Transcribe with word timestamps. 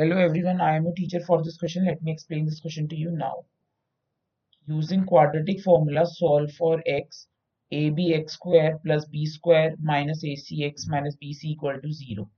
Hello 0.00 0.16
everyone, 0.16 0.62
I 0.62 0.76
am 0.76 0.86
a 0.86 0.94
teacher 0.94 1.20
for 1.20 1.42
this 1.44 1.58
question. 1.58 1.84
Let 1.84 2.02
me 2.02 2.10
explain 2.10 2.46
this 2.46 2.58
question 2.58 2.88
to 2.88 2.96
you 2.96 3.10
now. 3.10 3.44
Using 4.68 5.04
quadratic 5.04 5.60
formula, 5.60 6.06
solve 6.06 6.52
for 6.52 6.82
x, 6.86 7.26
abx 7.72 8.30
square 8.30 8.78
plus 8.82 9.04
b 9.04 9.26
square 9.26 9.74
minus 9.78 10.24
acx 10.24 10.88
minus 10.88 11.16
bc 11.16 11.44
equal 11.44 11.78
to 11.82 11.92
zero. 11.92 12.30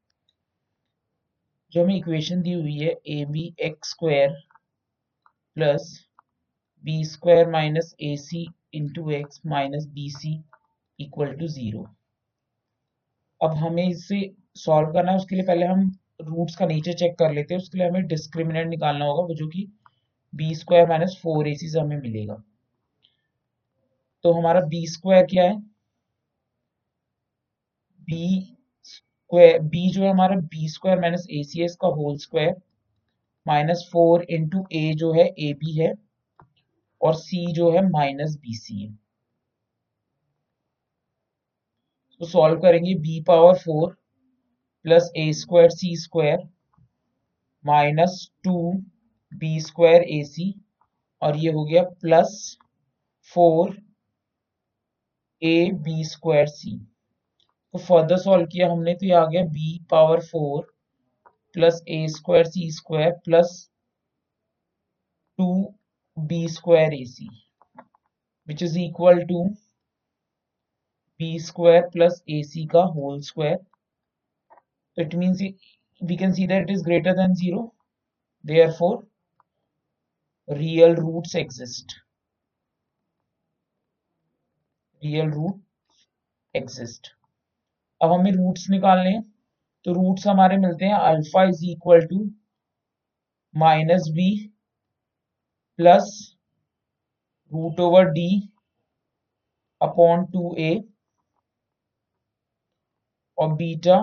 जो 1.72 1.84
हमें 1.84 1.94
equation 1.96 2.42
दी 2.42 2.52
हुई 2.52 2.76
है 2.78 2.90
A 3.06 3.24
B 3.30 3.46
X 3.68 3.90
square 3.90 4.36
plus 5.56 5.88
B 6.84 7.02
square 7.14 7.50
minus 7.50 7.94
A 8.10 8.14
C 8.26 8.46
into 8.82 9.10
X 9.22 9.40
minus 9.56 9.86
B 9.94 10.10
C 10.18 10.38
equal 10.98 11.34
to 11.38 11.48
zero 11.60 11.86
अब 13.40 13.56
हमें 13.64 13.88
इसे 13.88 14.22
solve 14.66 14.92
करना 14.92 15.10
है 15.12 15.18
उसके 15.18 15.36
लिए 15.36 15.46
पहले 15.46 15.66
हम 15.66 15.90
रूट्स 16.22 16.56
का 16.56 16.66
नीचे 16.66 16.92
चेक 16.94 17.18
कर 17.18 17.32
लेते 17.32 17.54
हैं, 17.54 17.60
उसके 17.60 17.78
लिए 17.78 17.88
हमें 17.88 18.06
डिस्क्रिमिनेंट 18.06 18.68
निकालना 18.70 19.04
होगा, 19.04 19.22
वो 19.22 19.34
जो 19.34 19.46
कि 19.48 19.66
B 20.32 20.54
square 20.54 20.88
minus 20.88 21.18
four 21.22 21.48
A 21.48 21.54
C 21.54 21.68
से 21.68 21.80
हमें 21.80 21.96
मिलेगा। 21.98 22.42
तो 24.24 24.32
हमारा 24.32 24.60
बी 24.66 24.86
स्क्वायर 24.86 25.26
क्या 25.26 25.44
है? 25.44 25.56
बी 28.00 28.56
स्क्वायर 28.84 29.58
बी 29.62 29.88
जो 29.90 30.02
है 30.02 30.10
हमारा 30.10 30.36
B 30.36 30.68
square 30.68 31.00
minus 31.00 31.26
A 31.30 31.42
C 31.44 31.62
S 31.64 31.76
का 31.80 31.88
whole 31.90 32.16
square 32.18 32.54
minus 33.46 33.88
four 33.92 34.22
into 34.30 34.64
A 34.72 34.92
जो 34.94 35.12
है 35.12 35.24
ए 35.24 35.52
बी 35.54 35.76
है, 35.78 35.92
और 37.00 37.14
सी 37.14 37.46
जो 37.52 37.70
है 37.72 37.82
माइनस 37.90 38.36
बी 38.36 38.54
सी 38.56 38.82
है। 38.82 38.92
तो 42.20 42.26
सॉल्व 42.26 42.60
करेंगे 42.60 42.94
B 42.94 43.20
power 43.20 43.58
four 43.58 43.96
plus 44.84 45.10
A 45.16 45.32
square 45.34 45.70
C 45.70 45.94
square 45.96 46.38
minus 47.64 48.14
two 48.44 48.56
B 49.32 49.58
square 49.60 50.02
A 50.10 50.22
C 50.26 50.54
और 51.22 51.36
ये 51.36 51.52
हो 51.52 51.64
गया 51.64 51.82
plus 52.00 52.32
four 53.32 53.76
A 55.42 55.70
B 55.84 56.04
square 56.04 56.46
C 56.48 56.76
तो 57.74 57.78
फर्दर 57.78 58.16
सॉल्व 58.18 58.46
किया 58.46 58.70
हमने 58.70 58.94
तो 58.94 59.06
ये 59.06 59.12
आ 59.14 59.24
गया 59.26 59.44
B 59.50 59.78
power 59.90 60.20
four 60.22 60.62
plus 61.54 61.82
A 61.90 62.06
square 62.10 62.46
C 62.46 62.70
square 62.72 63.12
plus 63.24 63.56
two 65.38 65.48
B 66.16 66.46
square 66.50 66.94
A 66.94 67.04
C 67.08 67.28
which 68.48 68.62
is 68.62 68.78
equal 68.78 69.24
to 69.26 69.44
B 71.20 71.38
square 71.40 71.88
plus 71.88 72.22
A 72.30 72.42
C 72.44 72.66
का 72.66 72.82
whole 72.94 73.20
square 73.22 73.58
it 74.96 75.14
means 75.14 75.40
we 76.00 76.16
can 76.16 76.34
see 76.34 76.46
that 76.46 76.62
it 76.62 76.70
is 76.70 76.82
greater 76.82 77.14
than 77.14 77.34
0. 77.34 77.72
Therefore, 78.44 79.04
real 80.48 80.94
roots 80.96 81.34
exist. 81.34 81.94
Real 85.02 85.28
roots 85.28 86.06
exist. 86.54 87.10
अब 88.00 88.12
हमें 88.12 88.30
roots 88.32 88.68
निकालने 88.70 89.10
हैं 89.10 89.22
तो 89.84 89.92
roots 89.94 90.26
हमारे 90.26 90.56
मिलते 90.58 90.84
हैं 90.84 90.94
alpha 90.94 91.42
is 91.48 91.64
equal 91.70 92.06
to 92.06 92.18
minus 93.54 94.08
B 94.14 94.30
plus 95.78 96.08
root 97.52 97.80
over 97.80 98.10
D 98.16 98.28
upon 99.80 100.24
two 100.32 100.54
A 100.58 100.72
और 103.38 103.52
beta 103.56 104.00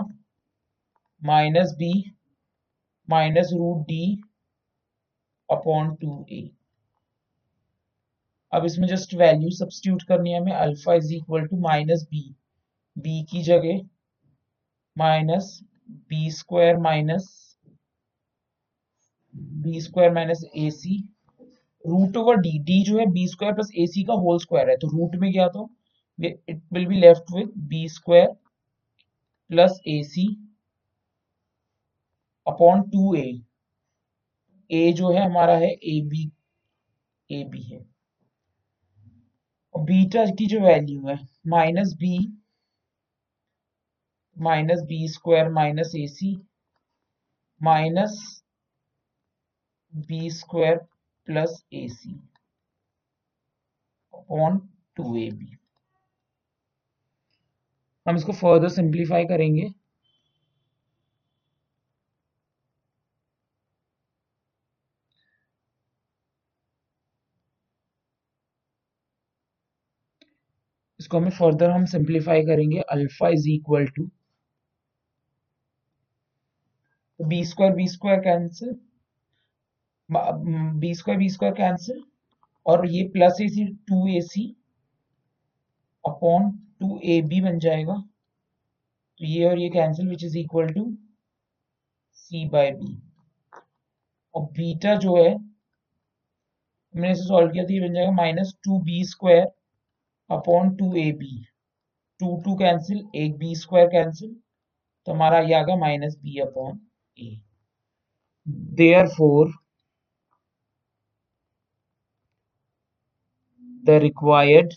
minus 1.21 1.73
B 1.77 1.91
minus 3.09 3.49
root 3.53 3.85
D 3.87 4.03
upon 5.49 5.93
two 5.95 6.25
A 6.31 6.49
अब 8.53 8.65
इसमें 8.65 8.87
जस्ट 8.87 9.13
वैल्यू 9.15 9.49
सब्सटीट्यूट 9.51 10.03
करनी 10.03 10.31
है 10.31 10.39
हमें 10.39 10.53
alpha 10.53 10.93
is 10.93 11.13
equal 11.13 11.45
to 11.47 11.57
minus 11.61 12.07
B 12.11 12.23
B 12.97 13.21
की 13.31 13.41
जगह 13.43 13.81
minus 14.97 15.59
B 16.09 16.29
square 16.31 16.77
minus 16.79 17.27
B 19.35 19.81
square 19.81 20.11
minus 20.13 20.43
A 20.57 20.69
C 20.71 20.97
root 21.85 22.17
over 22.17 22.37
D 22.37 22.57
D 22.63 22.81
जो 22.83 22.97
है 22.99 23.05
B 23.11 23.27
square 23.27 23.53
plus 23.55 23.71
A 23.77 23.85
C 23.87 24.03
का 24.03 24.13
होल 24.23 24.39
स्क्वायर 24.39 24.69
है। 24.69 24.75
तो 24.77 24.87
रूट 24.87 25.15
में 25.15 25.31
गया 25.31 25.47
तो 25.47 25.69
it 26.19 26.61
will 26.73 26.85
be 26.87 26.99
left 26.99 27.31
with 27.35 27.57
B 27.69 27.87
square 27.89 28.27
plus 29.49 29.79
A 29.87 30.01
C 30.03 30.27
upon 32.49 32.81
two 32.89 33.13
A 33.15 33.27
A 34.69 34.91
जो 34.93 35.11
है 35.11 35.25
हमारा 35.25 35.53
है 35.57 35.69
ए 35.69 35.99
बी 36.09 36.31
ए 37.29 37.43
बी 37.43 37.61
है। 37.63 37.79
और 39.75 39.83
बीटा 39.83 40.25
की 40.27 40.45
जो 40.47 40.59
वैल्यू 40.59 41.07
है, 41.07 41.17
minus 41.47 41.93
B 41.99 42.17
minus 44.37 44.81
B 44.87 45.07
square 45.07 45.49
minus 45.51 45.91
A 45.95 46.05
C, 46.07 46.35
minus 47.61 48.19
B 49.93 50.29
square 50.29 50.77
plus 51.27 51.63
A 51.73 51.87
C, 51.89 52.13
upon 54.13 54.59
two 54.95 55.15
A 55.17 55.29
B. 55.31 55.55
हम 58.05 58.15
इसको 58.15 58.33
फर्दर 58.33 58.69
सिंप्लीफाई 58.69 59.25
करेंगे। 59.25 59.69
इसको 71.09 71.17
हमें 71.17 71.29
फर्दर 71.31 71.69
हम 71.69 71.85
सिंप्लीफाई 71.89 72.41
करेंगे 72.45 72.79
alpha 72.91 73.29
is 73.29 73.47
equal 73.49 73.85
to 73.95 74.03
B 77.19 77.43
square 77.45 77.73
B 77.75 77.87
square 77.87 78.19
cancel 78.21 78.75
B 80.09 80.93
square 80.95 81.19
B 81.19 81.29
square 81.29 81.53
cancel 81.55 82.03
और 82.65 82.85
ये 82.89 83.03
plus 83.13 83.41
A 83.41 83.47
C 83.49 83.65
two 83.89 84.07
A 84.07 84.21
C 84.23 84.45
upon 86.05 86.51
two 86.79 86.99
A 87.05 87.21
B 87.23 87.41
बन 87.41 87.59
जाएगा। 87.59 87.95
तो 89.19 89.25
ये 89.25 89.49
और 89.49 89.59
ये 89.59 89.69
cancel 89.69 90.09
which 90.09 90.23
is 90.23 90.37
equal 90.37 90.73
to 90.73 90.89
C 92.17 92.47
by 92.49 92.71
B 92.71 92.97
और 94.35 94.43
beta 94.57 94.95
जो 94.95 95.15
है, 95.17 95.33
हमने 95.33 97.11
इसे 97.11 97.27
सॉल्व 97.27 97.51
किया 97.51 97.63
तो 97.63 97.73
ये 97.73 97.79
बन 97.87 97.93
जाएगा 97.93 98.11
minus 98.15 98.57
two 98.63 98.79
B 98.81 99.03
square 99.07 99.51
upon 100.29 100.75
two 100.77 100.93
A 100.95 101.11
B, 101.19 101.31
two 102.19 102.35
two 102.45 102.55
cancel, 102.57 103.07
एक 103.15 103.37
बी 103.37 103.55
स्क्वायर 103.55 103.87
कैंसिल 103.91 104.33
तो 105.07 105.13
हमारा 105.13 105.39
ये 105.39 105.53
आ 105.53 105.63
गया 105.63 105.75
minus 105.77 106.15
B 106.23 106.39
upon 106.41 106.79
A. 107.17 107.29
Therefore 109.17 109.53
the 113.85 113.99
required 114.03 114.73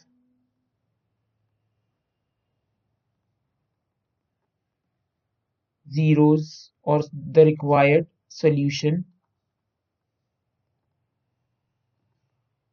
zeros 5.86 6.70
or 6.86 6.94
the 7.32 7.42
required 7.44 8.06
solution 8.30 9.04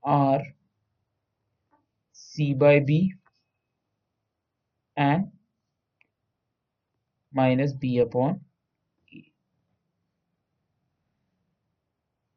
are 0.03 0.41
c 2.39 2.53
by 2.53 2.79
b 2.79 3.13
and 4.97 5.31
minus 7.31 7.73
b 7.73 7.97
upon 7.97 8.39
e. 9.11 9.31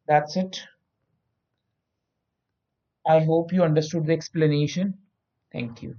That's 0.06 0.36
it. 0.36 0.62
I 3.06 3.20
hope 3.20 3.52
you 3.52 3.62
understood 3.62 4.06
the 4.06 4.12
explanation. 4.12 4.98
Thank 5.52 5.84
you. 5.84 5.98